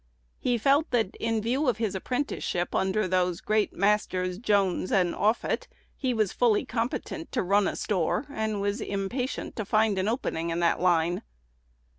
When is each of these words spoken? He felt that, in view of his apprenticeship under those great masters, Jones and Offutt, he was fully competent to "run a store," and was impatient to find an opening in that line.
He 0.39 0.57
felt 0.57 0.89
that, 0.89 1.15
in 1.17 1.41
view 1.43 1.67
of 1.69 1.77
his 1.77 1.93
apprenticeship 1.93 2.73
under 2.73 3.07
those 3.07 3.39
great 3.39 3.71
masters, 3.73 4.39
Jones 4.39 4.91
and 4.91 5.13
Offutt, 5.13 5.67
he 5.95 6.11
was 6.11 6.33
fully 6.33 6.65
competent 6.65 7.31
to 7.33 7.43
"run 7.43 7.67
a 7.67 7.75
store," 7.75 8.25
and 8.31 8.59
was 8.61 8.81
impatient 8.81 9.55
to 9.57 9.63
find 9.63 9.99
an 9.99 10.07
opening 10.07 10.49
in 10.49 10.59
that 10.59 10.79
line. 10.81 11.21